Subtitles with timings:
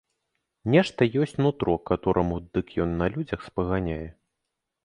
[0.75, 4.05] Нешта есць нутро катораму, дык ён на людзях спаганяе.